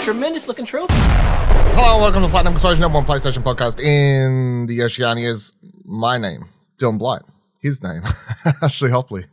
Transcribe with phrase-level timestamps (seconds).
[0.00, 0.94] tremendous looking trophy.
[0.96, 5.52] Hello, welcome to Platinum Explosion, number one PlayStation podcast in the Oceanias.
[5.84, 6.48] My name,
[6.78, 7.22] Dylan Blight.
[7.60, 8.02] His name,
[8.62, 9.24] Ashley Hobley.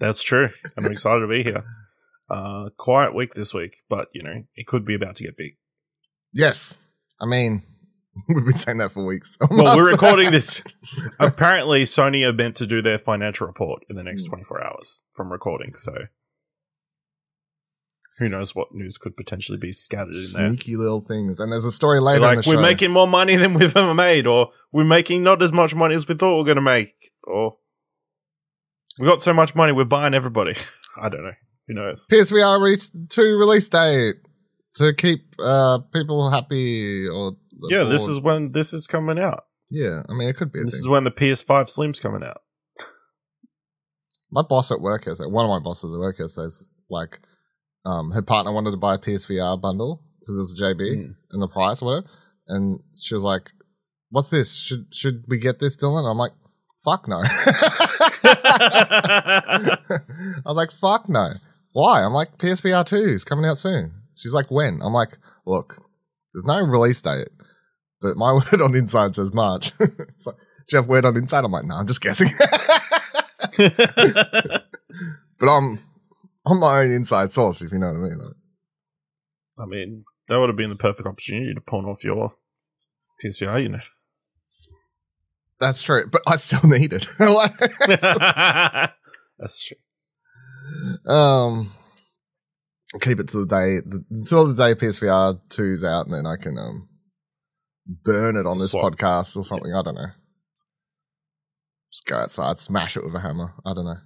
[0.00, 0.48] That's true.
[0.76, 1.64] I'm excited to be here.
[2.30, 5.56] Uh, quiet week this week, but you know it could be about to get big.
[6.32, 6.78] Yes,
[7.20, 7.62] I mean
[8.28, 9.36] we've been saying that for weeks.
[9.50, 10.62] Well, we're recording this.
[11.20, 15.30] Apparently, Sony are meant to do their financial report in the next 24 hours from
[15.30, 15.74] recording.
[15.74, 15.92] So,
[18.18, 20.48] who knows what news could potentially be scattered in there?
[20.48, 22.20] sneaky little things, and there's a story later.
[22.20, 22.60] Like we're show.
[22.60, 26.06] making more money than we've ever made, or we're making not as much money as
[26.06, 27.56] we thought we are going to make, or
[28.98, 30.54] we got so much money we're buying everybody.
[31.00, 31.32] I don't know.
[31.68, 32.06] Who knows?
[32.10, 34.16] PSVR re- two release date
[34.76, 37.06] to keep uh, people happy.
[37.06, 37.36] Or
[37.68, 39.44] Yeah, this is when this is coming out.
[39.70, 40.02] yeah.
[40.08, 40.62] I mean, it could be.
[40.64, 40.80] This thing.
[40.80, 42.42] is when the PS5 Slim's coming out.
[44.30, 47.20] my boss at work has one of my bosses at work has says like
[47.88, 51.14] um her partner wanted to buy a PSVR bundle because it was a JB Mm.
[51.32, 52.06] and the price or whatever,
[52.48, 53.50] and she was like,
[54.10, 54.54] "What's this?
[54.56, 56.32] Should should we get this, Dylan?" I'm like,
[56.84, 57.22] "Fuck no."
[59.24, 59.78] I
[60.44, 61.32] was like, "Fuck no."
[61.72, 62.02] Why?
[62.02, 63.92] I'm like, PSVR two is coming out soon.
[64.16, 65.16] She's like, "When?" I'm like,
[65.46, 65.76] "Look,
[66.34, 67.28] there's no release date,
[68.00, 70.42] but my word on the inside says March." it's like, "Do
[70.72, 72.28] you have word on the inside?" I'm like, "No, I'm just guessing."
[75.38, 75.78] but I'm
[76.48, 78.18] I'm my own inside source, if you know what I mean.
[78.18, 78.34] Like,
[79.58, 82.32] I mean, that would have been the perfect opportunity to pawn off your
[83.24, 83.82] PSVR unit.
[85.60, 87.06] that's true, but I still need it.
[89.40, 89.76] That's true.
[91.12, 91.72] um,
[93.00, 96.36] keep it to the day the, until the day PSVR 2's out, and then I
[96.36, 96.88] can um
[97.86, 99.72] burn it on this podcast or something.
[99.72, 100.10] I don't know.
[101.92, 103.54] Just go outside, smash it with a hammer.
[103.64, 103.98] I don't know.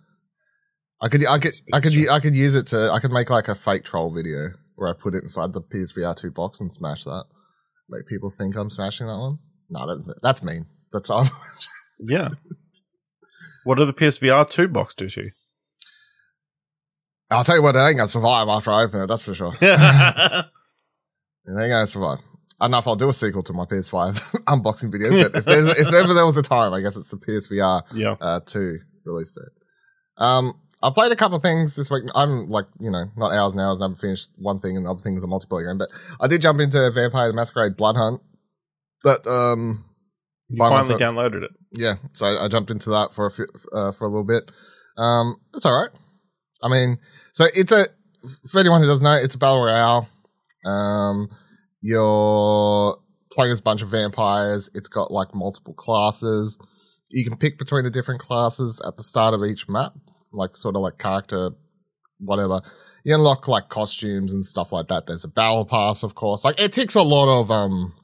[1.03, 2.91] I could, I could, I could, I could use it to.
[2.93, 6.17] I could make like a fake troll video where I put it inside the PSVR
[6.17, 7.25] 2 box and smash that.
[7.89, 9.39] Make people think I'm smashing that one.
[9.69, 10.67] No, that, that's mean.
[10.93, 11.27] That's all.
[12.05, 12.31] Yeah.
[13.63, 15.31] what did the PSVR 2 box do to you?
[17.31, 19.07] I'll tell you what, it ain't gonna survive after I open it.
[19.07, 19.55] That's for sure.
[19.61, 20.43] yeah.
[21.47, 22.19] It ain't gonna survive.
[22.61, 24.15] I don't know if I'll do a sequel to my PS5
[24.47, 27.17] unboxing video, but if there's if ever there was a time, I guess it's the
[27.17, 27.83] PSVR
[28.21, 29.53] uh, two release date.
[30.19, 32.05] Um, I played a couple of things this week.
[32.15, 34.87] I'm like, you know, not hours and hours, and I haven't finished one thing, and
[34.87, 35.79] the other thing is a multiplayer game.
[35.79, 38.21] But I did jump into Vampire the Masquerade Blood Hunt.
[39.05, 39.85] That um,
[40.49, 41.01] You finally myself.
[41.01, 41.51] downloaded it.
[41.77, 44.51] yeah, so I, I jumped into that for a few, uh, for a little bit.
[44.97, 45.91] Um, it's all right.
[46.63, 46.99] I mean,
[47.33, 47.87] so it's a
[48.49, 50.09] for anyone who doesn't know, it's a battle royale.
[50.65, 51.29] Um,
[51.81, 52.97] you're
[53.33, 54.71] playing as a bunch of vampires.
[54.75, 56.59] It's got like multiple classes.
[57.11, 59.93] You can pick between the different classes at the start of each map,
[60.33, 61.51] like sort of like character,
[62.19, 62.61] whatever.
[63.05, 65.07] You unlock like costumes and stuff like that.
[65.07, 66.45] There's a battle pass, of course.
[66.45, 67.95] Like it ticks a lot of um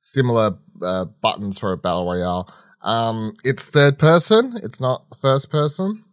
[0.00, 2.52] similar uh, buttons for a battle royale.
[2.82, 4.58] Um, it's third person.
[4.62, 6.04] It's not first person.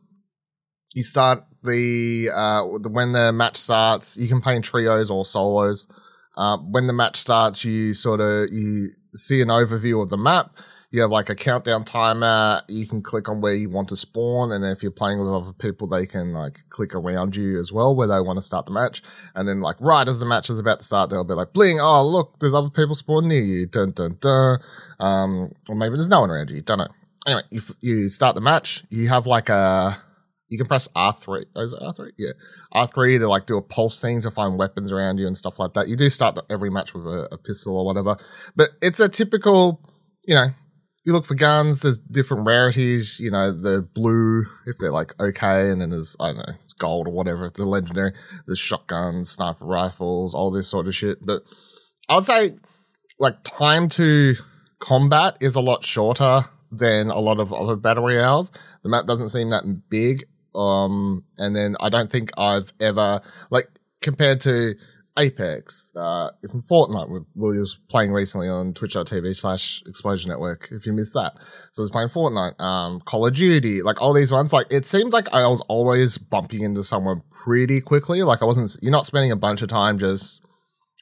[0.94, 4.18] You start the uh, when the match starts.
[4.18, 5.88] You can play in trios or solos.
[6.35, 10.56] Uh, when the match starts, you sort of you see an overview of the map.
[10.90, 12.62] You have like a countdown timer.
[12.70, 15.52] You can click on where you want to spawn, and if you're playing with other
[15.52, 18.72] people, they can like click around you as well where they want to start the
[18.72, 19.03] match.
[19.36, 21.80] And then like right as the match is about to start, they'll be like, "Bling!
[21.81, 24.59] Oh look, there's other people spawned near you." Dun dun dun.
[25.00, 26.62] Um, or maybe there's no one around you.
[26.62, 26.88] Don't know.
[27.26, 28.86] Anyway, you f- you start the match.
[28.90, 30.02] You have like a
[30.47, 31.47] you can press R three.
[31.53, 32.14] Oh, is it R three?
[32.18, 32.31] Yeah,
[32.72, 35.59] R three to like do a pulse thing to find weapons around you and stuff
[35.59, 35.90] like that.
[35.90, 38.16] You do start every match with a, a pistol or whatever,
[38.56, 39.81] but it's a typical,
[40.26, 40.47] you know.
[41.07, 41.79] You look for guns.
[41.79, 43.18] There's different rarities.
[43.18, 47.07] You know, the blue if they're like okay, and then there's I don't know gold
[47.07, 48.12] or whatever the legendary.
[48.45, 51.25] There's shotguns, sniper rifles, all this sort of shit.
[51.25, 51.44] But
[52.09, 52.57] I would say
[53.19, 54.35] like time to
[54.79, 56.41] combat is a lot shorter
[56.73, 58.52] than a lot of other battle royales.
[58.84, 60.26] The map doesn't seem that big.
[60.53, 63.70] Um, and then I don't think I've ever like
[64.02, 64.76] compared to
[65.17, 71.14] Apex, uh, Fortnite, we, we playing recently on twitch.tv slash explosion network, if you missed
[71.14, 71.34] that.
[71.72, 74.85] So I was playing Fortnite, um, Call of Duty, like all these ones, like it
[74.85, 78.23] seemed like I was always bumping into someone pretty quickly.
[78.23, 80.41] Like I wasn't, you're not spending a bunch of time just,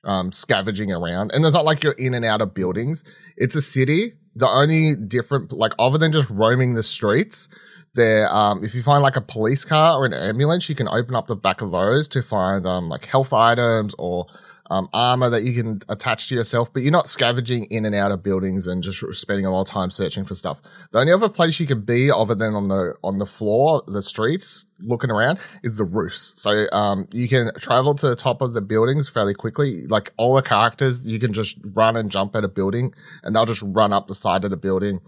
[0.03, 1.31] um, scavenging around.
[1.33, 3.03] And it's not like you're in and out of buildings.
[3.37, 4.13] It's a city.
[4.35, 7.47] The only different, like other than just roaming the streets,
[7.93, 11.15] there, um, if you find like a police car or an ambulance, you can open
[11.15, 14.27] up the back of those to find, um, like health items or,
[14.69, 18.11] um, armor that you can attach to yourself, but you're not scavenging in and out
[18.11, 20.61] of buildings and just spending a lot of time searching for stuff.
[20.91, 24.01] The only other place you can be other than on the on the floor, the
[24.01, 26.33] streets, looking around, is the roofs.
[26.37, 29.85] So um, you can travel to the top of the buildings fairly quickly.
[29.87, 33.45] Like all the characters, you can just run and jump at a building, and they'll
[33.45, 34.99] just run up the side of the building.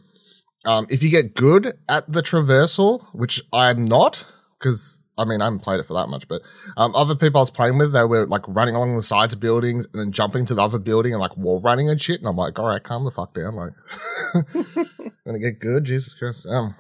[0.65, 4.25] Um, if you get good at the traversal, which I'm not,
[4.59, 6.41] because I mean, I haven't played it for that much, but
[6.77, 9.39] um, other people I was playing with, they were like running along the sides of
[9.39, 12.19] buildings and then jumping to the other building and like wall running and shit.
[12.19, 13.55] And I'm like, all right, calm the fuck down.
[13.55, 13.73] Like,
[15.25, 15.85] gonna get good.
[15.85, 16.47] Jesus Christ.
[16.47, 16.75] Um,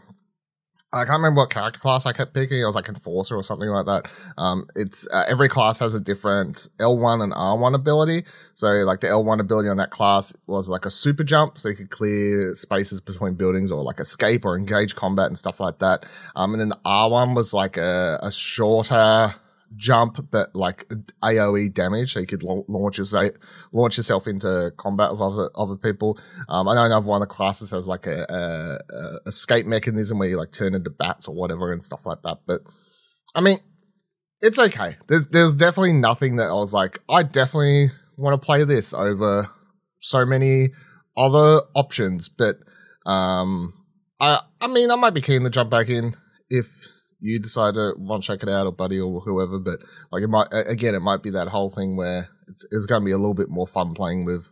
[0.93, 2.61] I can't remember what character class I kept picking.
[2.61, 4.09] It was like Enforcer or something like that.
[4.37, 8.23] Um, it's uh, every class has a different L1 and R1 ability.
[8.53, 11.75] So like the L1 ability on that class was like a super jump, so you
[11.75, 16.05] could clear spaces between buildings or like escape or engage combat and stuff like that.
[16.37, 19.35] Um, and then the R1 was like a, a shorter
[19.75, 20.87] jump, but like
[21.23, 23.31] AOE damage, so you could launch yourself
[23.71, 26.19] launch yourself into combat with other other people.
[26.49, 30.19] Um, I know another one of the classes has like a, a, a, escape mechanism
[30.19, 32.39] where you like turn into bats or whatever and stuff like that.
[32.45, 32.61] But
[33.35, 33.57] I mean,
[34.41, 34.97] it's okay.
[35.07, 39.49] There's there's definitely nothing that I was like, I definitely want to play this over
[40.01, 40.69] so many
[41.15, 42.29] other options.
[42.29, 42.57] But
[43.05, 43.73] um,
[44.19, 46.15] I I mean, I might be keen to jump back in
[46.49, 46.87] if
[47.19, 49.79] you decide to want to check it out or buddy or whoever but
[50.11, 53.05] like it might again it might be that whole thing where it's, it's going to
[53.05, 54.49] be a little bit more fun playing with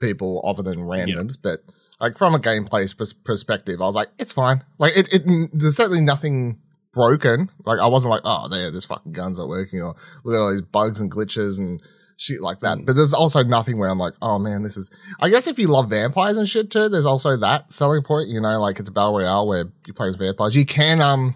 [0.00, 1.60] people other than randoms but
[2.00, 2.92] like from a gameplay
[3.24, 6.58] perspective i was like it's fine like it, it there's certainly nothing
[6.92, 10.38] broken like i wasn't like oh there this fucking gun's not working or look at
[10.38, 11.82] all these bugs and glitches and
[12.16, 12.78] shit like that.
[12.78, 12.86] Mm.
[12.86, 14.90] But there's also nothing where I'm like, oh man, this is.
[15.20, 18.28] I guess if you love vampires and shit too, there's also that selling point.
[18.28, 20.56] You know, like it's a battle royale where you play as vampires.
[20.56, 21.34] You can um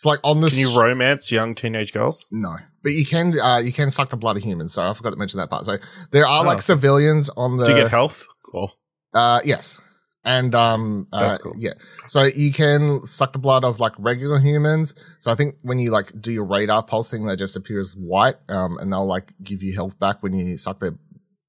[0.00, 0.54] it's like on this.
[0.54, 2.26] Can you romance young teenage girls?
[2.30, 3.38] No, but you can.
[3.38, 4.72] Uh, you can suck the blood of humans.
[4.72, 5.66] So I forgot to mention that part.
[5.66, 5.76] So
[6.10, 6.46] there are oh.
[6.46, 7.66] like civilians on the.
[7.66, 8.26] Do you get health?
[8.50, 8.72] Cool.
[9.12, 9.78] Uh, yes,
[10.24, 11.52] and um, uh, That's cool.
[11.58, 11.74] yeah.
[12.06, 14.94] So you can suck the blood of like regular humans.
[15.18, 18.36] So I think when you like do your radar pulsing, they just appear as white.
[18.48, 20.96] Um, and they'll like give you health back when you suck their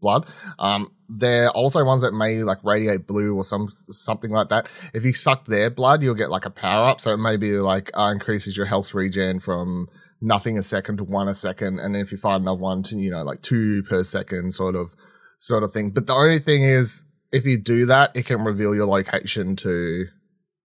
[0.02, 0.26] blood.
[0.60, 4.68] Um, they're also ones that may like radiate blue or some something like that.
[4.94, 7.02] If you suck their blood, you'll get like a power up.
[7.02, 9.88] So it maybe like uh, increases your health regen from
[10.22, 12.98] nothing a second to one a second, and then if you find another one to
[12.98, 14.96] you know like two per second, sort of
[15.38, 15.90] sort of thing.
[15.90, 20.06] But the only thing is, if you do that, it can reveal your location to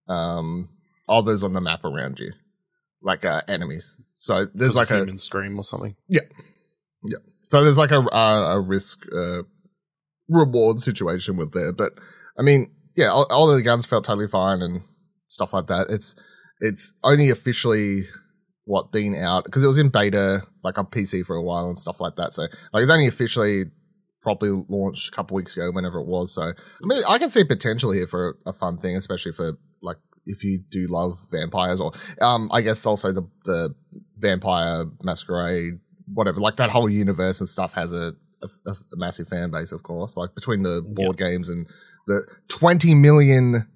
[0.08, 0.68] um
[1.08, 2.32] others on the map around you,
[3.02, 3.96] like uh, enemies.
[4.18, 5.96] So there's like a scream or something.
[6.08, 6.20] Yeah,
[7.04, 7.18] yeah.
[7.48, 9.42] So there's like a a, a risk uh,
[10.28, 11.92] reward situation with there, but
[12.38, 14.82] I mean, yeah, all, all the guns felt totally fine and
[15.26, 15.86] stuff like that.
[15.90, 16.16] It's
[16.60, 18.04] it's only officially
[18.64, 21.78] what been out because it was in beta like on PC for a while and
[21.78, 22.34] stuff like that.
[22.34, 23.64] So like it's only officially
[24.22, 26.34] probably launched a couple weeks ago, whenever it was.
[26.34, 26.52] So I
[26.82, 29.52] mean, I can see potential here for a, fun thing, especially for
[29.82, 33.74] like if you do love vampires or um I guess also the the
[34.18, 35.78] vampire masquerade
[36.12, 38.12] whatever, like that whole universe and stuff has a,
[38.42, 40.16] a, a massive fan base, of course.
[40.16, 41.28] Like between the board yep.
[41.28, 41.68] games and
[42.06, 43.66] the 20 million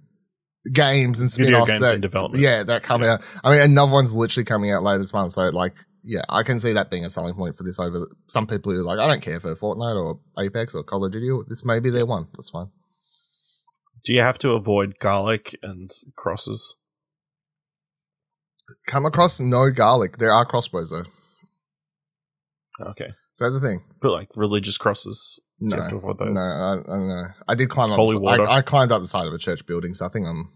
[0.73, 2.43] games and spin-offs games that, in development.
[2.43, 3.15] Yeah, that come yeah.
[3.15, 3.23] out.
[3.43, 5.33] I mean, another one's literally coming out later this month.
[5.35, 8.47] So like, yeah, I can see that being a selling point for this over some
[8.47, 11.29] people who are like, I don't care for Fortnite or Apex or Call of Duty.
[11.49, 12.29] This may be their one.
[12.35, 12.69] That's fine.
[14.05, 16.77] Do you have to avoid garlic and crosses?
[18.87, 20.19] Come across no garlic.
[20.19, 21.05] There are crossbows though.
[22.89, 23.09] Okay.
[23.35, 23.83] So that's the thing.
[24.01, 25.41] But like religious crosses.
[25.61, 27.25] No, no, I, I don't know.
[27.49, 28.23] I did climb Holy up.
[28.23, 28.49] Water.
[28.49, 30.51] I, I, climbed up the side of a church building, so I think I'm.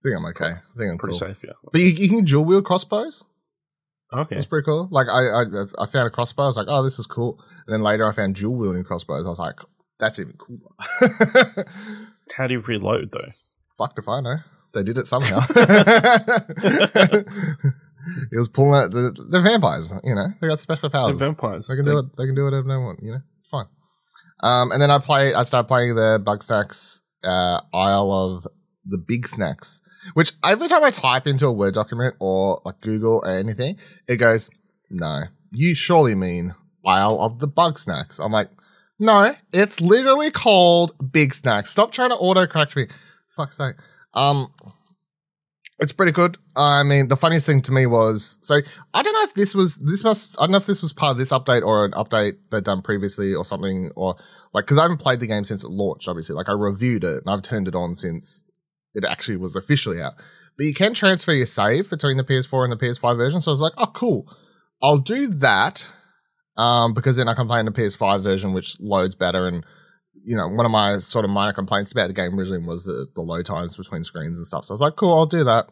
[0.02, 0.44] think I'm okay.
[0.44, 1.28] I think I'm pretty cool.
[1.28, 1.42] safe.
[1.42, 1.52] Yeah.
[1.72, 3.24] But you, you can dual wield crossbows.
[4.12, 4.34] Okay.
[4.34, 4.88] That's pretty cool.
[4.90, 5.44] Like I, I,
[5.78, 6.42] I found a crossbow.
[6.44, 7.42] I was like, oh, this is cool.
[7.66, 9.24] And then later, I found dual wielding crossbows.
[9.24, 9.60] I was like,
[9.98, 10.60] that's even cooler.
[12.34, 13.28] How do you reload though?
[13.78, 14.36] Fuck if I know.
[14.74, 15.40] They did it somehow.
[18.30, 19.92] He was pulling out the, the vampires.
[20.04, 21.18] You know, they got special powers.
[21.18, 21.66] The vampires.
[21.66, 22.06] They can they, do it.
[22.16, 23.00] They can do whatever they want.
[23.02, 23.66] You know, it's fine.
[24.42, 25.34] Um, and then I play.
[25.34, 28.46] I start playing the Bugsnax uh, Isle of
[28.84, 29.80] the Bigsnax,
[30.14, 33.76] which every time I type into a Word document or like Google or anything,
[34.08, 34.50] it goes,
[34.88, 36.54] "No, you surely mean
[36.86, 38.48] Isle of the Bugsnax." I'm like,
[38.98, 41.68] "No, it's literally called Bigsnax.
[41.68, 42.86] Stop trying to auto correct me.
[43.36, 43.76] Fuck's sake."
[44.14, 44.52] Um,
[45.80, 46.36] it's pretty good.
[46.56, 48.56] I mean, the funniest thing to me was so
[48.94, 51.12] I don't know if this was this must I don't know if this was part
[51.12, 54.16] of this update or an update they'd done previously or something or
[54.52, 56.08] like because I haven't played the game since it launched.
[56.08, 58.44] Obviously, like I reviewed it and I've turned it on since
[58.94, 60.14] it actually was officially out.
[60.56, 63.40] But you can transfer your save between the PS4 and the PS5 version.
[63.40, 64.30] So I was like, oh, cool.
[64.82, 65.86] I'll do that.
[66.56, 69.46] um, because then I can play in the PS5 version, which loads better.
[69.46, 69.64] And
[70.24, 73.06] you know, one of my sort of minor complaints about the game originally was the,
[73.14, 74.64] the low times between screens and stuff.
[74.64, 75.68] So I was like, cool, I'll do that.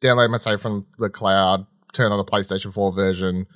[0.00, 3.46] Download my save from the cloud, turn on the PlayStation 4 version,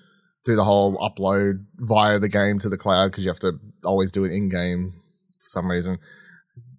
[0.44, 4.12] do the whole upload via the game to the cloud because you have to always
[4.12, 4.94] do it in game
[5.40, 5.98] for some reason.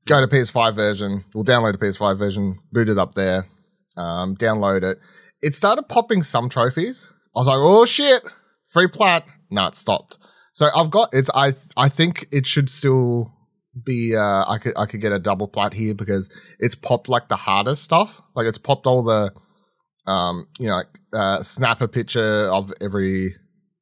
[0.05, 3.45] Go to PS5 version, we'll download the PS5 version, boot it up there,
[3.97, 4.99] um, download it.
[5.41, 7.11] It started popping some trophies.
[7.35, 8.23] I was like, oh shit,
[8.69, 9.25] free plat.
[9.51, 10.17] No, it stopped.
[10.53, 13.36] So I've got it's I I think it should still
[13.83, 16.29] be uh I could I could get a double plat here because
[16.59, 18.21] it's popped like the hardest stuff.
[18.35, 19.33] Like it's popped all the
[20.05, 23.35] um you know like uh snap a picture of every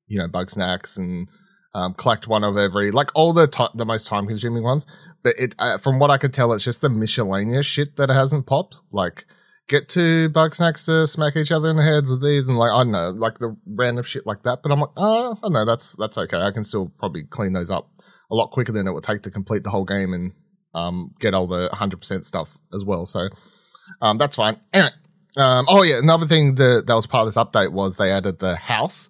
[0.07, 1.29] you know Bugsnax and
[1.75, 4.87] um, collect one of every like all the t- the most time consuming ones.
[5.23, 8.45] But it uh, from what I could tell, it's just the miscellaneous shit that hasn't
[8.45, 8.81] popped.
[8.91, 9.25] Like
[9.67, 12.83] get two Bugsnax to smack each other in the heads with these and like I
[12.83, 14.63] don't know, like the random shit like that.
[14.63, 16.39] But I'm like, oh, I know that's that's okay.
[16.39, 17.89] I can still probably clean those up
[18.31, 20.33] a lot quicker than it would take to complete the whole game and
[20.73, 23.05] um, get all the 100% stuff as well.
[23.05, 23.29] So
[24.01, 24.59] um, that's fine.
[24.73, 24.91] Anyway,
[25.37, 28.39] um, oh yeah, another thing that that was part of this update was they added
[28.39, 29.09] the house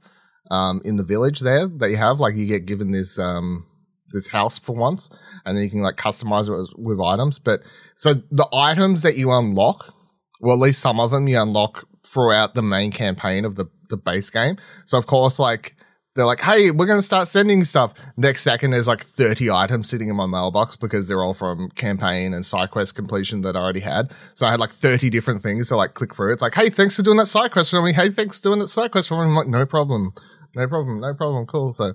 [0.51, 2.19] um, in the village there that you have.
[2.19, 3.65] Like you get given this um,
[4.11, 5.09] this house for once,
[5.45, 7.39] and then you can like customize it with, with items.
[7.39, 7.61] But
[7.95, 9.93] so the items that you unlock
[10.41, 13.97] well, at least some of them you unlock throughout the main campaign of the, the
[13.97, 14.57] base game.
[14.85, 15.74] So, of course, like,
[16.15, 17.93] they're like, hey, we're going to start sending stuff.
[18.17, 22.33] Next second, there's like 30 items sitting in my mailbox because they're all from campaign
[22.33, 24.11] and side quest completion that I already had.
[24.33, 26.33] So I had like 30 different things to like click through.
[26.33, 27.93] It's like, hey, thanks for doing that side quest for me.
[27.93, 29.29] Hey, thanks for doing that side quest for me.
[29.29, 30.13] I'm like, no problem.
[30.55, 31.01] No problem.
[31.01, 31.45] No problem.
[31.45, 31.73] Cool.
[31.73, 31.93] So,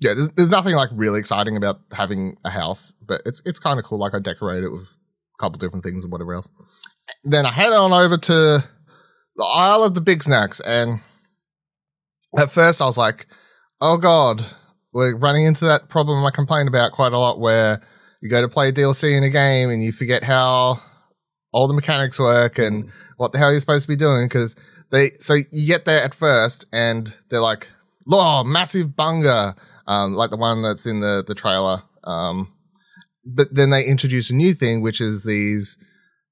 [0.00, 3.78] yeah, there's, there's nothing like really exciting about having a house, but it's, it's kind
[3.78, 3.98] of cool.
[3.98, 6.50] Like I decorate it with a couple different things and whatever else
[7.24, 8.32] then I head on over to
[9.36, 10.60] the Isle of the Bigsnax.
[10.64, 11.00] And
[12.38, 13.26] at first I was like,
[13.80, 14.44] oh God,
[14.92, 17.82] we're running into that problem I complain about quite a lot where
[18.20, 20.80] you go to play DLC in a game and you forget how
[21.52, 24.28] all the mechanics work and what the hell you're supposed to be doing.
[24.28, 24.56] Cause
[24.90, 27.68] they, so you get there at first and they're like,
[28.10, 29.54] oh, massive bunger,
[29.86, 31.82] um, like the one that's in the, the trailer.
[32.04, 32.52] Um,
[33.24, 35.78] but then they introduce a new thing, which is these,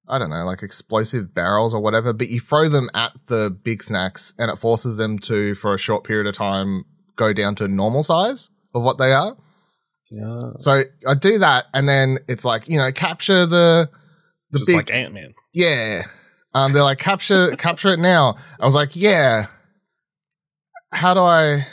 [0.08, 3.82] I don't know, like explosive barrels or whatever, but you throw them at the big
[3.82, 6.84] snacks and it forces them to, for a short period of time,
[7.16, 9.36] go down to normal size of what they are.
[10.10, 10.50] Yeah.
[10.56, 13.88] So I do that and then it's like, you know, capture the,
[14.50, 15.34] the Just big, like Ant Man.
[15.52, 16.02] yeah.
[16.54, 18.36] Um, they're like, capture, capture it now.
[18.60, 19.46] I was like, yeah.
[20.92, 21.66] How do I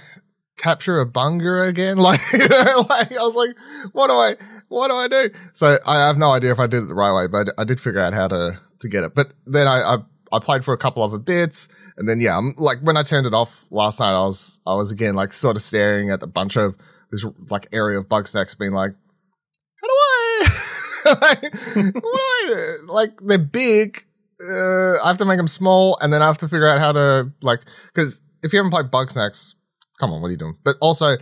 [0.57, 1.97] capture a bunger again?
[2.01, 3.57] Like, you know, like I was like,
[3.91, 4.35] what do I,
[4.69, 5.29] what do I do?
[5.53, 7.81] So I have no idea if I did it the right way, but I did
[7.81, 9.13] figure out how to, to get it.
[9.13, 9.97] But then I, I,
[10.31, 13.27] I played for a couple other bits and then, yeah, I'm like when I turned
[13.27, 16.27] it off last night, I was, I was again like sort of staring at a
[16.27, 16.75] bunch of
[17.11, 18.93] this like area of Bugsnax being like,
[19.81, 21.53] how do I, like,
[21.95, 22.87] what do I do?
[22.87, 24.05] Like they're big.
[24.41, 26.91] Uh, I have to make them small and then I have to figure out how
[26.93, 27.61] to like,
[27.93, 29.55] cause if you haven't played Bugsnax,
[29.99, 30.55] come on, what are you doing?
[30.63, 31.17] But also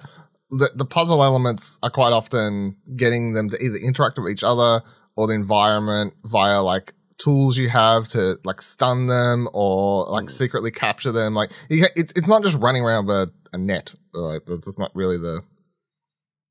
[0.50, 4.82] the, the puzzle elements are quite often getting them to either interact with each other
[5.16, 10.32] or the environment via like tools you have to like stun them or like mm.
[10.32, 11.34] secretly capture them.
[11.34, 13.94] Like you, ca- it's it's not just running around with a, a net.
[14.14, 15.44] Like that's not really the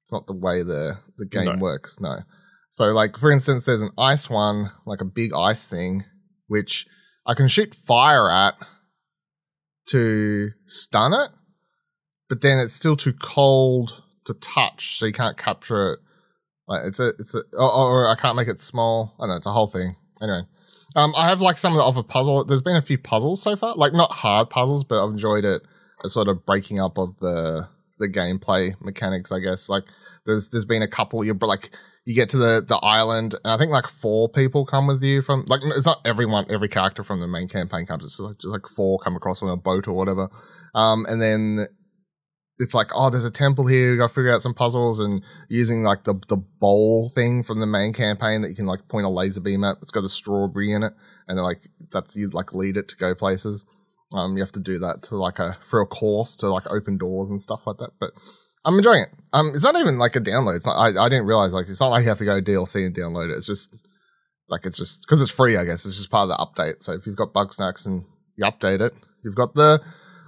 [0.02, 1.56] it's not the way the the game No.
[1.56, 2.00] works.
[2.00, 2.18] No.
[2.70, 6.04] So like for instance, there's an ice one, like a big ice thing,
[6.46, 6.86] which
[7.26, 8.54] I can shoot fire at
[9.86, 11.30] to stun it,
[12.28, 15.98] but then it's still too cold to touch, so you can't capture it.
[16.68, 19.14] Like it's a, it's a, or, or I can't make it small.
[19.18, 19.94] I don't know it's a whole thing.
[20.20, 20.42] Anyway,
[20.96, 22.44] um, I have like some of the other puzzle.
[22.44, 25.62] There's been a few puzzles so far, like not hard puzzles, but I've enjoyed it
[26.02, 29.30] A sort of breaking up of the the gameplay mechanics.
[29.30, 29.84] I guess like
[30.24, 31.22] there's there's been a couple.
[31.22, 31.70] You're like
[32.06, 35.20] you get to the the island, and I think like four people come with you
[35.20, 38.04] from like it's not everyone, every character from the main campaign comes.
[38.04, 40.30] It's just like, just like four come across on a boat or whatever.
[40.74, 41.66] Um, and then
[42.58, 43.92] it's like, oh, there's a temple here.
[43.92, 47.60] We got to figure out some puzzles and using like the the bowl thing from
[47.60, 49.76] the main campaign that you can like point a laser beam at.
[49.82, 50.92] It's got a strawberry in it,
[51.28, 53.64] and then like that's you like lead it to go places.
[54.12, 56.96] Um, you have to do that to like a for a course to like open
[56.96, 57.90] doors and stuff like that.
[58.00, 58.12] But
[58.64, 59.10] I'm enjoying it.
[59.32, 60.56] Um, it's not even like a download.
[60.56, 60.76] It's not.
[60.76, 63.30] I, I didn't realize like it's not like you have to go DLC and download
[63.30, 63.36] it.
[63.36, 63.76] It's just
[64.48, 65.56] like it's just because it's free.
[65.56, 66.82] I guess it's just part of the update.
[66.82, 68.04] So if you've got Bugsnax and
[68.36, 69.82] you update it, you've got the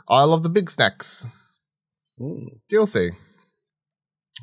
[0.08, 1.26] Isle of the Bigsnax
[2.20, 2.22] Mm.
[2.22, 2.50] Ooh.
[2.70, 3.10] DLC.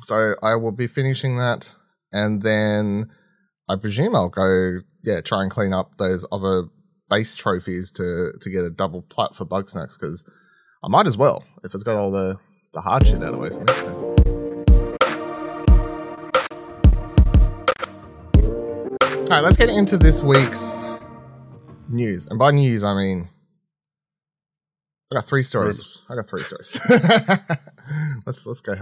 [0.02, 1.74] So I will be finishing that,
[2.12, 3.10] and then
[3.68, 6.64] I presume I'll go, yeah, try and clean up those other
[7.08, 10.28] base trophies to to get a double plat for Bugsnax because
[10.84, 12.36] I might as well if it's got all the
[12.74, 14.16] the hard shit out of the way for me.
[19.18, 20.84] All right, let's get into this week's
[21.88, 22.28] news.
[22.28, 23.28] And by news, I mean
[25.10, 26.02] I got three stories.
[26.08, 26.76] I got three stories.
[28.26, 28.74] let's let's go.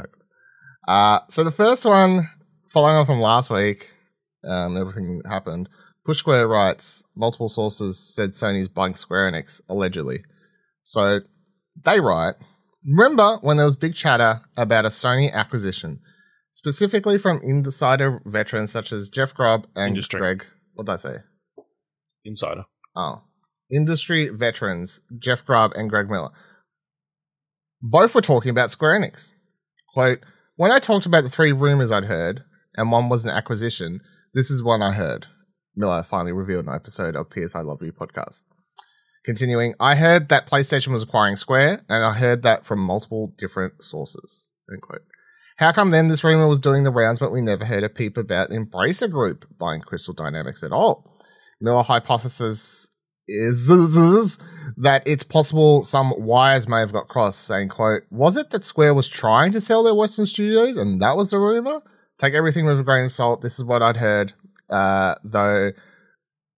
[0.89, 2.29] Uh, so the first one,
[2.69, 3.93] following on from last week,
[4.45, 5.69] um, everything happened.
[6.05, 10.23] Push Square writes multiple sources said Sony's buying Square Enix allegedly.
[10.83, 11.21] So
[11.83, 12.35] they write,
[12.87, 16.01] remember when there was big chatter about a Sony acquisition,
[16.53, 20.21] specifically from insider veterans such as Jeff Grubb and Industry.
[20.21, 20.45] Greg.
[20.75, 21.17] What did I say?
[22.25, 22.65] Insider.
[22.95, 23.23] Oh.
[23.71, 26.31] Industry veterans Jeff Grubb and Greg Miller.
[27.81, 29.33] Both were talking about Square Enix.
[29.93, 30.21] Quote,
[30.57, 32.45] when I talked about the three rumors I'd heard,
[32.77, 34.01] and one was an acquisition,
[34.33, 35.27] this is one I heard.
[35.77, 38.45] Miller finally revealed an episode of PS I Love You podcast.
[39.25, 43.83] Continuing, I heard that PlayStation was acquiring Square, and I heard that from multiple different
[43.83, 44.51] sources.
[44.71, 45.03] End quote.
[45.57, 48.17] How come then this rumor was doing the rounds, but we never heard a peep
[48.17, 51.17] about Embracer Group buying Crystal Dynamics at all?
[51.61, 52.91] Miller hypothesis
[53.29, 54.39] is
[54.77, 58.95] that it's possible some wires may have got crossed, saying, quote, was it that Square
[58.95, 61.83] was trying to sell their Western studios and that was the rumor?
[62.19, 63.41] Take everything with a grain of salt.
[63.41, 64.33] This is what I'd heard,
[64.71, 65.73] uh, though,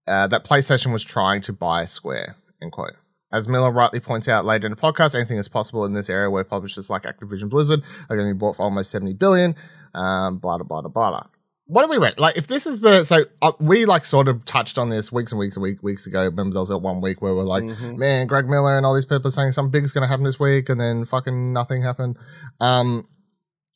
[0.06, 2.94] uh, that PlayStation was trying to buy Square, end quote.
[3.32, 6.30] As Miller rightly points out later in the podcast, anything is possible in this area
[6.30, 9.56] where publishers like Activision Blizzard are going to be bought for almost 70 billion,
[9.94, 11.26] um, blah, blah, blah, blah, blah
[11.66, 12.18] what do we rate?
[12.18, 15.32] Like, if this is the so uh, we like sort of touched on this weeks
[15.32, 16.24] and weeks and week, weeks ago.
[16.24, 17.96] Remember, there was that one week where we're like, Mhm.
[17.98, 20.24] man, Greg Miller and all these people are saying something big is going to happen
[20.24, 22.16] this week, and then fucking nothing happened.
[22.60, 23.08] Um,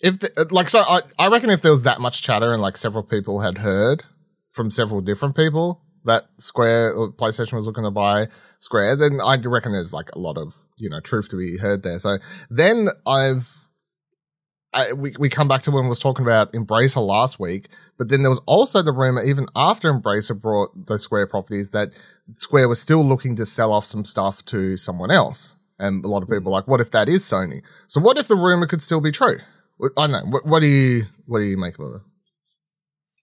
[0.00, 2.76] if the, like, so I I reckon if there was that much chatter and like
[2.76, 4.04] several people had heard
[4.50, 8.28] from several different people that Square or PlayStation was looking to buy
[8.60, 11.82] Square, then I reckon there's like a lot of you know truth to be heard
[11.82, 11.98] there.
[11.98, 12.18] So
[12.48, 13.56] then I've.
[14.72, 18.08] I, we, we come back to when we was talking about Embracer last week, but
[18.08, 21.88] then there was also the rumor even after Embracer brought the Square properties that
[22.36, 25.56] Square was still looking to sell off some stuff to someone else.
[25.78, 27.62] And a lot of people like, what if that is Sony?
[27.88, 29.38] So what if the rumor could still be true?
[29.82, 30.30] I don't know.
[30.30, 32.00] What, what do you what do you make of it?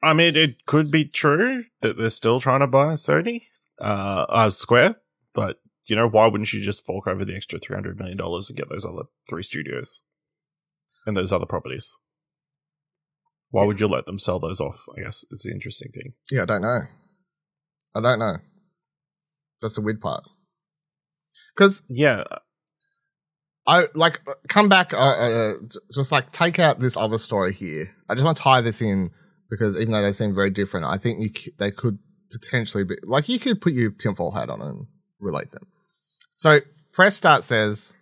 [0.04, 3.44] I mean, it could be true that they're still trying to buy Sony,
[3.80, 4.96] uh, uh Square,
[5.34, 8.50] but you know, why wouldn't you just fork over the extra three hundred million dollars
[8.50, 10.02] and get those other three studios
[11.08, 11.96] and those other properties?
[13.50, 14.84] Why would you let them sell those off?
[14.96, 16.14] I guess is the interesting thing.
[16.32, 16.82] Yeah, I don't know.
[17.96, 18.38] I don't know.
[19.62, 20.24] That's the weird part.
[21.56, 22.24] Because Yeah,
[23.66, 25.54] I like come back, uh, uh,
[25.94, 27.90] just like take out this other story here.
[28.10, 29.12] I just want to tie this in
[29.50, 31.98] because even though they seem very different, I think you they could
[32.32, 34.88] potentially be like you could put your tinfoil hat on and
[35.20, 35.68] relate them.
[36.36, 36.60] So
[36.94, 37.94] press start says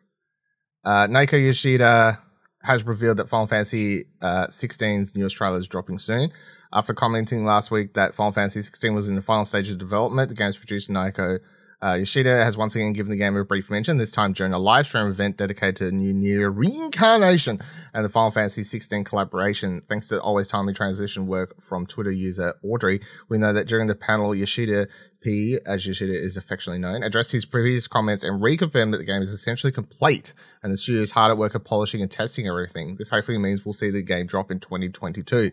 [0.84, 2.20] uh, Naoki Yoshida
[2.66, 6.32] has revealed that Final Fantasy uh, 16's newest trailer is dropping soon.
[6.74, 10.30] After commenting last week that Final Fantasy 16 was in the final stage of development,
[10.30, 11.40] the game's producer Naoki
[11.84, 14.60] uh, Yoshida has once again given the game a brief mention, this time during a
[14.60, 17.60] live stream event dedicated to New NieR Reincarnation
[17.94, 19.82] and the Final Fantasy 16 collaboration.
[19.88, 23.96] Thanks to always timely transition work from Twitter user Audrey, we know that during the
[23.96, 24.88] panel, Yoshida
[25.22, 29.22] P, as Yoshida is affectionately known, addressed his previous comments and reconfirmed that the game
[29.22, 32.96] is essentially complete and the studio is hard at work at polishing and testing everything.
[32.98, 35.52] This hopefully means we'll see the game drop in 2022.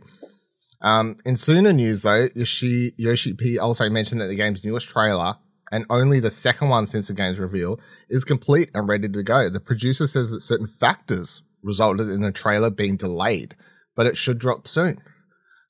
[0.82, 5.36] Um, in sooner news, though, Yoshi, Yoshi P also mentioned that the game's newest trailer,
[5.72, 9.48] and only the second one since the game's reveal, is complete and ready to go.
[9.48, 13.56] The producer says that certain factors resulted in the trailer being delayed,
[13.96, 15.00] but it should drop soon.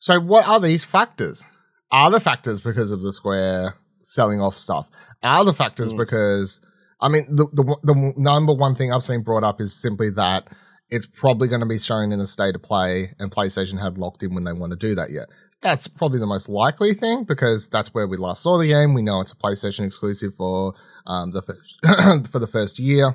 [0.01, 1.45] So, what are these factors?
[1.93, 4.89] Are the factors because of the Square selling off stuff?
[5.23, 5.99] Are the factors Mm.
[5.99, 6.61] because,
[7.01, 10.49] I mean, the, the, the number one thing I've seen brought up is simply that
[10.91, 14.23] it's probably going to be shown in a state of play and PlayStation had locked
[14.23, 15.27] in when they want to do that yet.
[15.63, 18.95] That's probably the most likely thing because that's where we last saw the game.
[18.95, 20.75] We know it's a PlayStation exclusive for
[21.07, 23.15] um, the first, for the first year.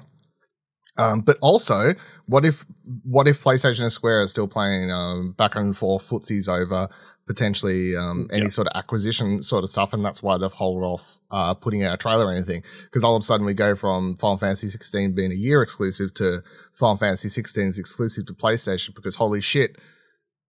[0.98, 1.94] Um, but also,
[2.26, 2.66] what if
[3.04, 6.88] what if PlayStation and Square are still playing um, back and forth footsies over
[7.28, 8.50] potentially um, any Yeah.
[8.50, 11.94] sort of acquisition sort of stuff, and that's why they've held off uh, putting out
[11.94, 12.64] a trailer or anything.
[12.86, 16.14] Because all of a sudden we go from Final Fantasy 16 being a year exclusive
[16.16, 16.42] to
[16.74, 19.78] Final Fantasy 16 is exclusive to PlayStation because holy shit,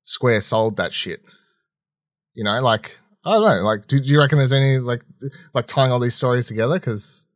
[0.04, 1.20] Square sold that shit.
[2.38, 5.02] You know, like I don't know, like do, do you reckon there's any like
[5.54, 6.78] like tying all these stories together?
[6.78, 7.26] Because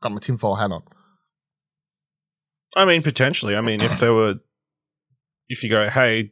[0.00, 0.82] got my tinfoil hat on.
[2.74, 3.54] I mean, potentially.
[3.54, 4.36] I mean, if there were,
[5.50, 6.30] if you go, hey,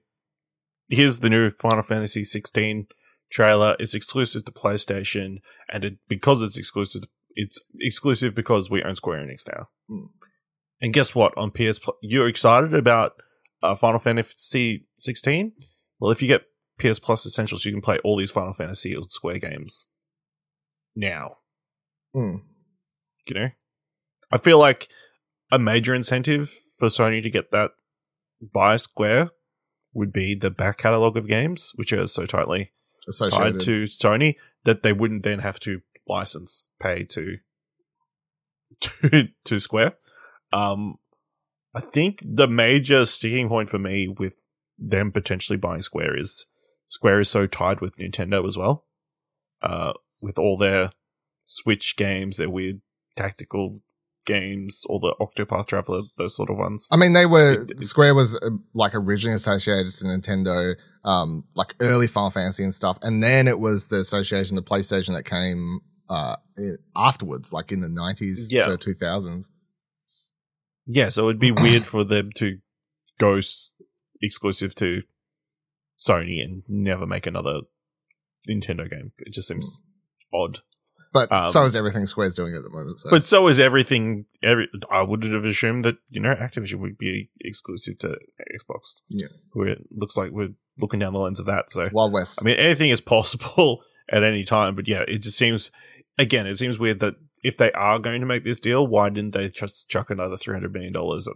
[0.89, 2.87] here's the new Final Fantasy 16
[3.31, 3.77] trailer.
[3.79, 7.03] It's exclusive to PlayStation, and it, because it's exclusive,
[7.35, 9.69] it's exclusive because we own Square Enix now.
[9.91, 10.07] Mm.
[10.81, 11.37] And guess what?
[11.37, 13.13] On PS, you're excited about
[13.63, 15.53] uh, Final Fantasy 16.
[15.99, 16.41] Well, if you get
[16.81, 19.87] PS Plus Essentials, you can play all these Final Fantasy or Square games
[20.95, 21.37] now.
[22.15, 22.37] Hmm.
[23.27, 23.49] You know,
[24.33, 24.89] I feel like
[25.53, 27.71] a major incentive for Sony to get that
[28.41, 29.31] by Square
[29.93, 32.73] would be the back catalog of games, which are so tightly
[33.09, 33.53] Associated.
[33.55, 37.39] tied to Sony that they wouldn't then have to license pay to
[38.81, 39.95] to to Square.
[40.53, 40.97] Um,
[41.75, 44.35] I think the major sticking point for me with
[44.79, 46.47] them potentially buying Square is
[46.91, 48.85] Square is so tied with Nintendo as well,
[49.63, 50.91] uh, with all their
[51.47, 52.81] Switch games, their weird
[53.17, 53.81] tactical
[54.27, 56.87] games, all the Octopath Traveler, those sort of ones.
[56.93, 60.75] I mean, they were It- it- Square was uh, like originally associated to Nintendo,
[61.05, 65.15] um, like early Final Fantasy and stuff, and then it was the association to PlayStation
[65.15, 66.35] that came uh
[66.97, 68.63] afterwards, like in the nineties Yeah.
[68.63, 69.49] to two thousands.
[70.87, 72.59] Yeah, so it'd be weird for them to
[73.19, 73.73] go s-
[74.21, 75.03] exclusive to
[76.01, 77.61] Sony and never make another
[78.49, 79.13] Nintendo game.
[79.19, 79.83] It just seems
[80.33, 80.61] odd.
[81.13, 83.01] But Um, so is everything Square's doing at the moment.
[83.01, 84.27] So But so is everything.
[84.43, 89.01] Every I would have assumed that you know Activision would be exclusive to Xbox.
[89.09, 89.27] Yeah.
[89.57, 91.71] it looks like we're looking down the lens of that.
[91.71, 92.39] So Wild West.
[92.41, 94.77] I mean, anything is possible at any time.
[94.77, 95.73] But yeah, it just seems
[96.17, 99.35] again, it seems weird that if they are going to make this deal, why didn't
[99.35, 101.35] they just chuck another three hundred million dollars at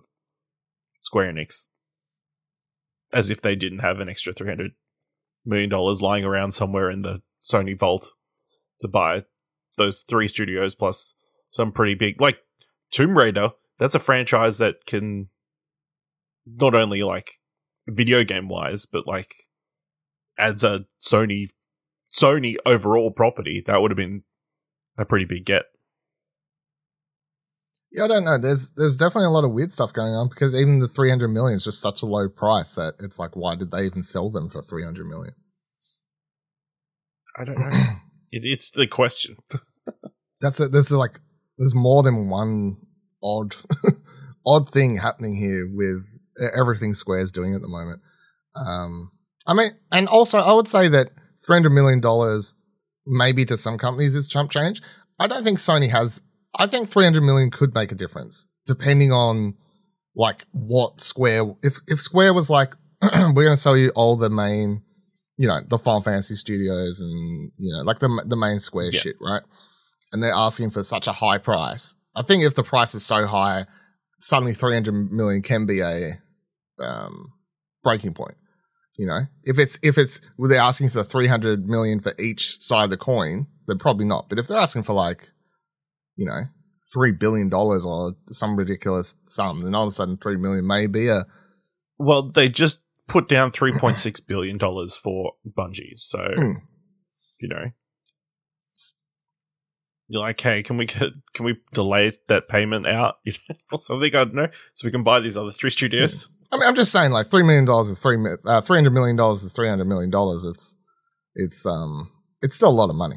[1.00, 1.68] Square Enix,
[3.14, 4.72] as if they didn't have an extra three hundred
[5.44, 8.10] million dollars lying around somewhere in the Sony vault
[8.80, 9.24] to buy
[9.76, 11.14] those three studios plus
[11.50, 12.38] some pretty big like
[12.90, 13.50] Tomb Raider.
[13.78, 15.28] That's a franchise that can
[16.46, 17.32] not only like
[17.86, 19.34] video game wise, but like
[20.38, 21.48] as a Sony
[22.12, 24.22] Sony overall property, that would have been
[24.96, 25.64] a pretty big get.
[27.94, 28.38] Yeah, I don't know.
[28.38, 31.28] There's there's definitely a lot of weird stuff going on because even the three hundred
[31.28, 34.30] million is just such a low price that it's like, why did they even sell
[34.30, 35.34] them for three hundred million?
[37.38, 37.68] I don't know.
[38.32, 39.36] it, it's the question.
[40.40, 41.20] That's a, there's like
[41.56, 42.78] there's more than one
[43.22, 43.54] odd
[44.46, 46.04] odd thing happening here with
[46.54, 48.00] everything Square's doing at the moment.
[48.56, 49.12] Um,
[49.46, 51.10] I mean, and also I would say that
[51.46, 52.56] three hundred million dollars
[53.06, 54.82] maybe to some companies is chump change.
[55.18, 56.20] I don't think Sony has.
[56.58, 59.54] I think three hundred million could make a difference depending on
[60.16, 61.56] like what Square.
[61.62, 64.82] If if Square was like, we're going to sell you all the main,
[65.36, 69.00] you know, the Final Fantasy studios and you know, like the the main Square Yeah.
[69.00, 69.42] shit, right?
[70.12, 71.96] And they're asking for such a high price.
[72.14, 73.66] I think if the price is so high,
[74.20, 76.18] suddenly three hundred million can be a
[76.78, 77.32] um,
[77.82, 78.36] breaking point.
[78.96, 82.60] You know, if it's if it's well, they're asking for three hundred million for each
[82.62, 84.28] side of the coin, then probably not.
[84.28, 85.30] But if they're asking for like,
[86.16, 86.42] you know,
[86.92, 90.86] three billion dollars or some ridiculous sum, then all of a sudden three million may
[90.86, 91.24] be a
[91.98, 96.52] Well, they just put down three point six billion dollars for Bungie, so Hmm.
[97.40, 97.70] you know.
[100.08, 103.80] You're like, hey, can we get, can we delay that payment out you know, or
[103.80, 104.14] something?
[104.14, 106.28] I don't know, so we can buy these other three studios.
[106.52, 109.16] I mean, I'm just saying, like three million dollars is three uh, three hundred million
[109.16, 110.44] dollars is three hundred million dollars.
[110.44, 110.76] It's
[111.34, 112.10] it's um
[112.42, 113.16] it's still a lot of money.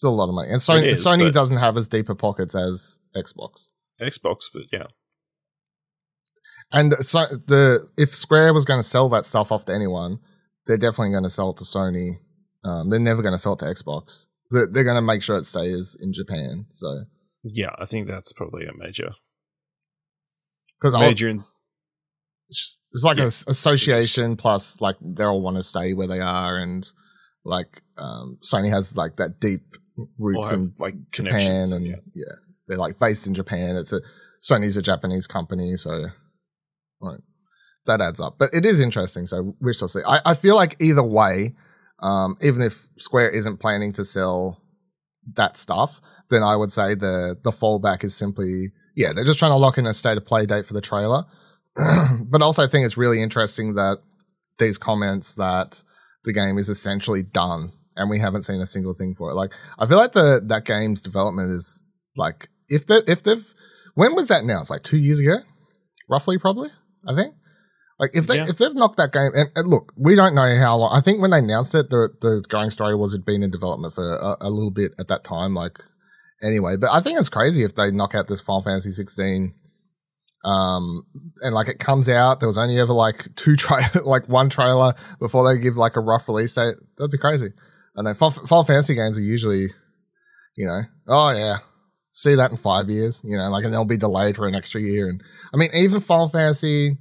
[0.00, 2.54] Still a lot of money, and Sony is, Sony doesn't have as deep a pockets
[2.54, 3.72] as Xbox.
[4.00, 4.86] Xbox, but yeah,
[6.72, 10.20] And so the if Square was going to sell that stuff off to anyone,
[10.66, 12.12] they're definitely going to sell it to Sony.
[12.64, 14.26] Um, they're never going to sell it to Xbox.
[14.50, 16.64] They're, they're going to make sure it stays in Japan.
[16.72, 17.04] So
[17.44, 19.10] yeah, I think that's probably a major,
[20.80, 21.28] because major.
[21.28, 21.44] In,
[22.48, 23.24] it's it's like Yeah.
[23.24, 26.88] an association plus like they all want to stay where they are and
[27.44, 29.79] like um Sony has like that deep or
[30.18, 31.96] roots in like Japan connections, and yeah.
[32.14, 32.34] yeah.
[32.66, 33.76] they're like based in Japan.
[33.76, 34.00] It's a
[34.42, 36.06] Sony's a Japanese company, so
[37.86, 38.36] that adds up.
[38.38, 39.26] But it is interesting.
[39.26, 40.00] So we shall see.
[40.06, 41.54] I, I feel like either way,
[42.00, 44.62] um, even if Square isn't planning to sell
[45.34, 49.52] that stuff, then I would say the the fallback is simply yeah they're just trying
[49.52, 51.24] to lock in a state of play date for the trailer.
[52.26, 53.98] but also I think it's really interesting that
[54.58, 55.82] these comments that
[56.24, 59.34] the game is essentially done and we haven't seen a single thing for it.
[59.34, 61.82] Like I feel like the that game's development is
[62.16, 63.46] like if they if they've
[63.94, 64.70] when was that announced?
[64.70, 65.36] Like two years ago,
[66.08, 66.70] roughly, probably.
[67.06, 67.34] I think.
[67.98, 68.48] Like if they Yeah.
[68.48, 70.90] if they've knocked that game and, and look, we don't know how long.
[70.96, 73.92] I think when they announced it, the the going story was it'd been in development
[73.94, 75.52] for a, a little bit at that time.
[75.54, 75.78] Like
[76.42, 79.54] anyway, but I think it's crazy if they knock out this Final Fantasy 16
[80.42, 81.04] um
[81.42, 84.94] and like it comes out there was only ever like two tra- like one trailer
[85.18, 87.48] before they give like a rough release date that'd be crazy
[88.00, 89.68] and know Final, Fantasy games are usually
[90.56, 91.58] you know oh yeah
[92.20, 94.80] see that in five years, you know, like, and they'll be delayed for an extra
[94.80, 95.08] year.
[95.08, 95.22] And
[95.54, 96.98] I mean, even Final Fantasy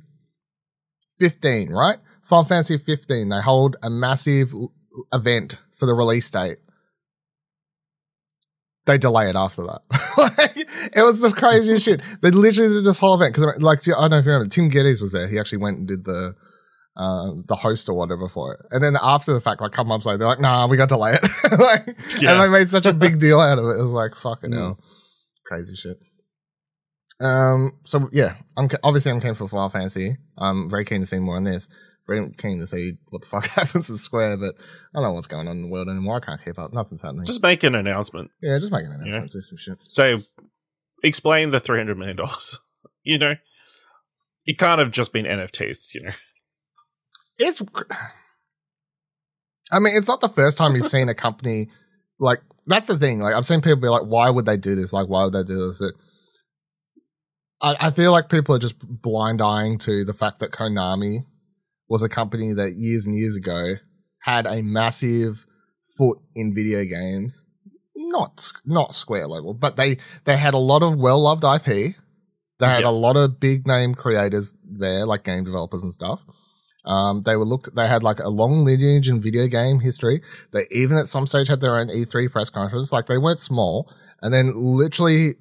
[1.19, 1.97] 15, right?
[2.23, 4.53] Final Fantasy 15, they hold a massive
[5.13, 6.57] event for the release date.
[8.85, 9.81] They delay it after that.
[10.95, 12.01] it was the craziest shit.
[12.21, 14.69] They literally did this whole event because, like, I don't know if you remember, Tim
[14.69, 15.27] Geddes was there.
[15.27, 16.35] He actually went and did the
[16.97, 18.60] uh, the host or whatever for it.
[18.71, 20.89] And then after the fact, like, a couple months later, they're like, "Nah, we got
[20.89, 21.23] to delay it."
[21.60, 22.32] like, Yeah.
[22.34, 23.80] and they made such a big deal out of it.
[23.80, 24.58] It was like fucking Mm.
[24.58, 24.80] hell,
[25.45, 25.97] crazy shit.
[27.21, 27.73] Um.
[27.84, 30.17] So yeah, I'm obviously I'm keen for Final Fantasy.
[30.38, 31.67] I'm very keen to see more on this.
[32.08, 34.62] Very keen to see what the fuck happens with Square, but I
[34.95, 36.15] don't know what's going on in the world anymore.
[36.21, 36.73] I can't keep up.
[36.73, 37.25] Nothing's happening.
[37.25, 38.32] Just make an announcement.
[38.41, 39.32] yeah, just make an announcement.
[39.32, 39.78] Do some shit.
[39.89, 40.17] Say,
[41.04, 42.60] explain the three hundred million dollars.
[43.04, 43.34] You know,
[44.45, 45.93] it can't have just been NFTs.
[45.93, 46.12] You know,
[47.39, 47.62] It's.
[49.71, 51.69] I mean, it's not the first time you've seen a company
[52.19, 52.39] like.
[52.65, 53.19] That's the thing.
[53.19, 54.93] Like, I've seen people be like, "Why would they do this?
[54.93, 55.95] Like, why would they do this?" It,
[57.62, 61.25] I, I feel like people are just blind eyeing to the fact that Konami
[61.88, 63.75] was a company that years and years ago
[64.21, 65.45] had a massive
[65.97, 67.45] foot in video games,
[67.95, 71.95] not not Square level, but they they had a lot of well loved IP.
[72.60, 76.21] They had a lot of big name creators there, like game developers and stuff.
[76.85, 77.75] Um, they were looked.
[77.75, 80.21] They had like a long lineage in video game history.
[80.51, 82.91] They even at some stage had their own E3 press conference.
[82.91, 85.35] Like they weren't small, and then literally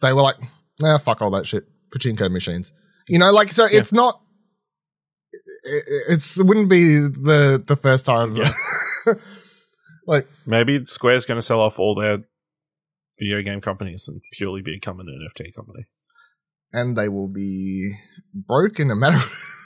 [0.00, 0.36] they were like,
[0.80, 2.72] "Nah, fuck all that shit, pachinko machines."
[3.08, 3.66] You know, like so.
[3.70, 3.78] Yeah.
[3.78, 4.20] It's not.
[5.32, 8.36] It, it's it wouldn't be the the first time.
[8.36, 8.50] Yeah.
[10.06, 12.18] like maybe Square's going to sell off all their
[13.18, 15.86] video game companies and purely become an NFT company.
[16.72, 17.92] and they will be
[18.34, 19.32] broke in a matter of,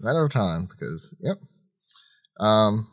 [0.00, 1.38] matter of time because yep
[2.40, 2.88] um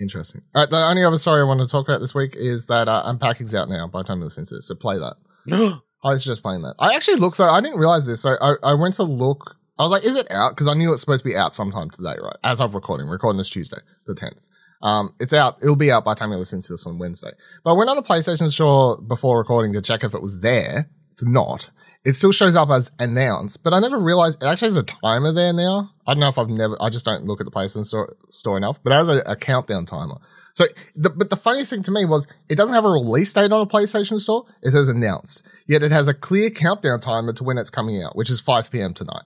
[0.00, 2.66] interesting all right the only other story i want to talk about this week is
[2.66, 5.14] that uh, unpacking's out now by the time you listen to this so play that
[6.04, 8.54] i was just playing that i actually looked so i didn't realize this so i,
[8.62, 11.24] I went to look i was like is it out because i knew it's supposed
[11.24, 14.40] to be out sometime today right as i'm recording recording this tuesday the 10th
[14.84, 15.56] um, it's out.
[15.62, 17.30] It'll be out by the time you listen to this on Wednesday.
[17.64, 20.90] But I went on a PlayStation store before recording to check if it was there.
[21.12, 21.70] It's not.
[22.04, 25.32] It still shows up as announced, but I never realized it actually has a timer
[25.32, 25.90] there now.
[26.06, 28.58] I don't know if I've never, I just don't look at the PlayStation store, store
[28.58, 30.18] enough, but it has a, a countdown timer.
[30.52, 33.52] So, the, but the funniest thing to me was it doesn't have a release date
[33.52, 34.44] on the PlayStation store.
[34.62, 38.14] It says announced, yet it has a clear countdown timer to when it's coming out,
[38.14, 38.92] which is 5 p.m.
[38.92, 39.24] tonight.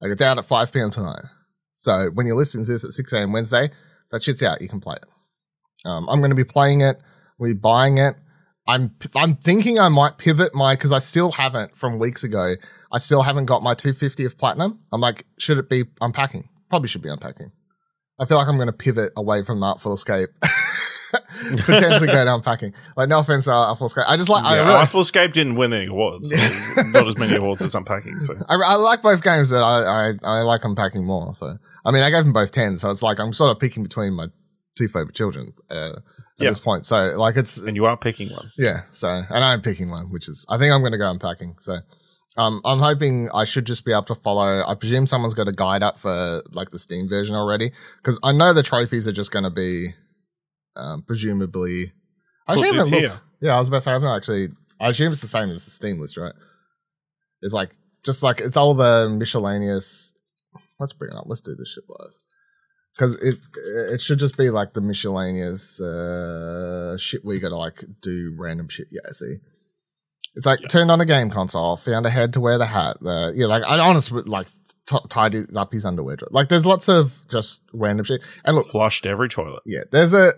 [0.00, 0.90] Like it's out at 5 p.m.
[0.90, 1.24] tonight.
[1.72, 3.32] So when you're listening to this at 6 a.m.
[3.32, 3.70] Wednesday,
[4.10, 4.60] that shit's out.
[4.60, 5.08] You can play it.
[5.86, 7.00] Um, I'm going to be playing it.
[7.38, 8.14] We'll be buying it.
[8.66, 12.54] I'm I'm thinking I might pivot my because I still haven't from weeks ago.
[12.90, 14.80] I still haven't got my 250th platinum.
[14.92, 16.48] I'm like, should it be unpacking?
[16.70, 17.52] Probably should be unpacking.
[18.18, 20.30] I feel like I'm going to pivot away from that full escape.
[21.66, 22.72] Potentially go to unpacking.
[22.96, 24.04] Like, no offense, uh, full escape.
[24.08, 26.30] I just like I, yeah, really, Artful Escape didn't win any awards.
[26.30, 28.20] So not as many awards as Unpacking.
[28.20, 31.34] So I, I like both games, but I, I I like unpacking more.
[31.34, 32.78] So I mean, I gave them both ten.
[32.78, 34.28] So it's like I'm sort of picking between my
[34.76, 35.96] two favorite children uh,
[36.38, 36.50] at Yeah.
[36.50, 36.86] this point.
[36.86, 38.50] So like it's and you are picking one.
[38.58, 38.82] Yeah.
[38.92, 41.56] So, and I'm picking one, which is, I think I'm going to go unpacking.
[41.60, 41.78] So,
[42.36, 44.64] um, I'm hoping I should just be able to follow.
[44.66, 47.70] I presume someone's got a guide up for like the Steam version already.
[48.02, 49.90] Cause I know the trophies are just going to be,
[50.76, 51.92] um, presumably,
[52.48, 53.12] I actually it's haven't looked.
[53.12, 53.20] here.
[53.50, 54.48] Yeah, I was about to say, I haven't actually,
[54.80, 56.32] I assume it's the same as the Steam list, right?
[57.42, 57.70] It's like,
[58.04, 60.12] just like, it's all the miscellaneous.
[60.80, 61.24] Let's bring it up.
[61.26, 62.10] Let's do this shit live.
[62.98, 63.38] Cause it,
[63.92, 68.68] it should just be like the miscellaneous, uh, shit where you gotta like do random
[68.68, 68.86] shit.
[68.90, 69.36] Yeah, see.
[70.36, 70.68] It's like Yeah.
[70.68, 72.98] turned on a game console, found a head to wear the hat.
[73.04, 74.46] Uh, yeah, like I honestly like
[74.86, 76.16] t- tidied up his underwear.
[76.30, 78.20] Like there's lots of just random shit.
[78.44, 79.62] And look, Flushed every toilet.
[79.66, 80.32] yeah, there's a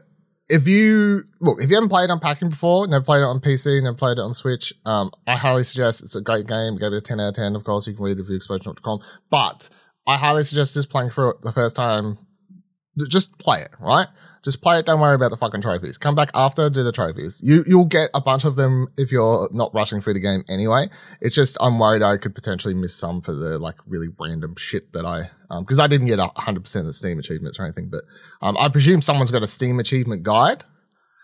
[0.49, 3.97] if you look if you haven't played Unpacking before, never played it on PC, never
[3.97, 6.79] played it on Switch, um, I highly suggest it's a great game.
[6.79, 7.55] Give it a ten out of ten.
[7.55, 9.69] Of course, you can read the reviewexplosion.com, but
[10.07, 12.17] I highly suggest just playing through it the first time.
[13.09, 14.09] Just play it, right?
[14.47, 14.87] Just play it.
[14.87, 15.99] Don't worry about the fucking trophies.
[15.99, 17.41] Come back after, do the trophies.
[17.43, 20.89] You you'll get a bunch of them if you're not rushing through the game anyway.
[21.21, 24.93] It's just I'm worried I could potentially miss some for the like really random shit
[24.93, 27.91] that I um because I didn't get hundred percent of the Steam achievements or anything,
[27.91, 28.03] but
[28.41, 30.63] um I presume someone's got a Steam achievement guide,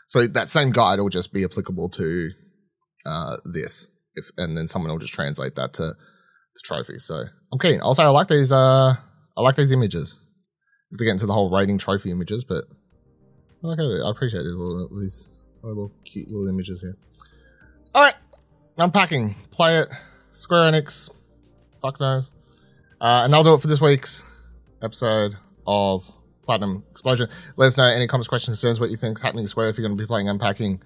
[0.09, 2.31] so that same guide will just be applicable to
[3.07, 7.05] uh this if and then someone will just translate that to to trophies.
[7.05, 7.81] So I'm keen.
[7.81, 8.97] Also, I like these uh
[9.37, 10.19] I like these images.
[10.99, 12.65] To get into the whole rating trophy images, but
[13.63, 13.79] like.
[13.79, 15.29] I appreciate these little these
[15.63, 16.97] little cute little images here.
[17.95, 18.15] All right,
[18.77, 19.35] unpacking.
[19.51, 19.89] Play it.
[20.33, 21.11] Square Enix.
[21.81, 22.31] Fuck knows.
[23.01, 24.25] Uh, and that'll do it for this week's
[24.83, 25.35] episode
[25.67, 26.11] of
[26.43, 27.29] Platinum Explosion.
[27.57, 29.97] Let us know any comments, questions, concerns, what you think's happening Square if you're going
[29.97, 30.83] to be playing unpacking.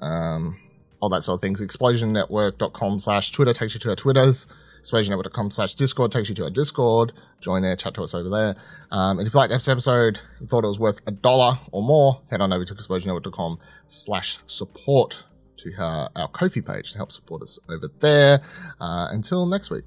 [0.00, 0.58] Um,
[1.02, 1.60] all that sort of things.
[1.60, 4.46] Explosionnetwork.com slash Twitter takes you to our Twitters.
[4.82, 7.12] Explosionnetwork.com slash Discord takes you to our Discord.
[7.40, 8.54] Join there, chat to us over there.
[8.92, 12.22] Um, and if you liked this episode thought it was worth a dollar or more,
[12.30, 15.24] head on over to explosionnetwork.com slash support
[15.58, 18.40] to our, our Ko-fi page to help support us over there.
[18.80, 19.84] Uh, until next week,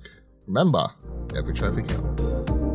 [0.47, 0.89] remember,
[1.35, 2.74] every trophy counts.